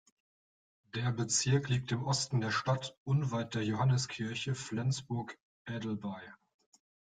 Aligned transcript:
Der 0.95 1.11
Bezirk 1.11 1.69
liegt 1.69 1.91
im 1.91 2.03
Osten 2.03 2.41
der 2.41 2.49
Stadt 2.49 2.97
unweit 3.03 3.53
der 3.53 3.63
Johanniskirche 3.63 4.55
Flensburg-Adelby. 4.55 6.31